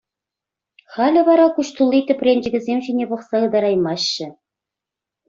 [0.93, 4.27] Халӗ вара куҫ тулли тӗпренчӗкӗсем ҫине пӑхса ытараймаҫҫӗ.